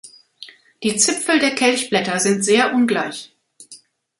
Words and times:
Die 0.81 0.97
Zipfel 0.97 1.37
der 1.37 1.53
Kelchblätter 1.53 2.19
sind 2.19 2.43
sehr 2.43 2.73
ungleich. 2.73 3.35